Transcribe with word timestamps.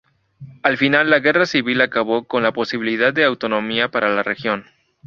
Al 0.63 0.77
final, 0.79 1.11
la 1.11 1.19
Guerra 1.19 1.45
Civil 1.45 1.79
acabó 1.79 2.23
con 2.23 2.41
la 2.41 2.53
posibilidad 2.53 3.13
de 3.13 3.23
autonomía 3.23 3.91
para 3.91 4.09
la 4.09 4.23
región. 4.23 4.65